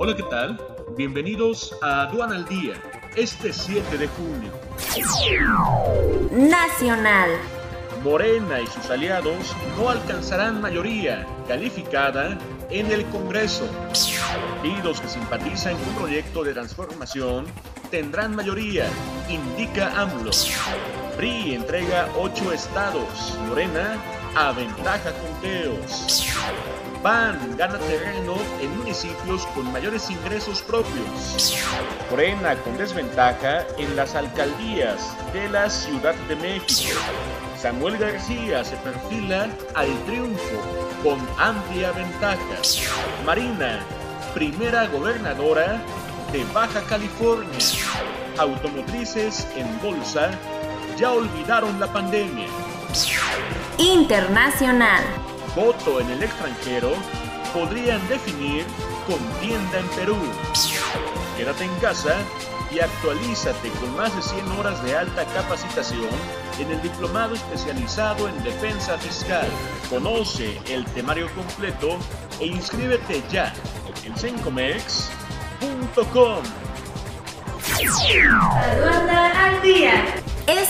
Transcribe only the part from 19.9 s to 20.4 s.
AMLO.